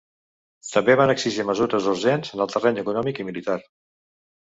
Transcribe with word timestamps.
També 0.67 0.95
van 1.01 1.11
exigir 1.13 1.45
mesures 1.49 1.89
urgents 1.91 2.31
en 2.37 2.41
el 2.47 2.49
terreny 2.55 2.81
econòmic 2.85 3.21
i 3.21 3.27
militar. 3.29 3.59